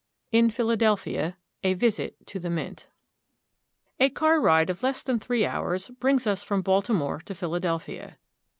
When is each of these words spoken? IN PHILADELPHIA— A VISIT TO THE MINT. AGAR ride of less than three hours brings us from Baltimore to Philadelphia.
IN 0.31 0.49
PHILADELPHIA— 0.49 1.37
A 1.69 1.73
VISIT 1.75 2.25
TO 2.25 2.39
THE 2.39 2.49
MINT. 2.49 2.87
AGAR 3.99 4.41
ride 4.41 4.71
of 4.71 4.81
less 4.81 5.03
than 5.03 5.19
three 5.19 5.45
hours 5.45 5.89
brings 5.89 6.25
us 6.25 6.41
from 6.41 6.63
Baltimore 6.63 7.19
to 7.23 7.35
Philadelphia. 7.35 8.17